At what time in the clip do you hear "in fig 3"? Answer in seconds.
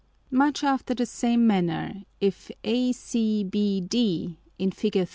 4.57-5.05